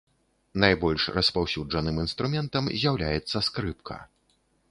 [0.61, 3.97] Найбольш распаўсюджаным інструментам з'яўляецца скрыпка.